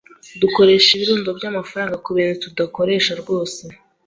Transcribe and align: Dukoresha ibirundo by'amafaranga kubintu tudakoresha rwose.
Dukoresha 0.41 0.87
ibirundo 0.95 1.29
by'amafaranga 1.37 1.95
kubintu 2.05 2.41
tudakoresha 2.43 3.11
rwose. 3.21 3.61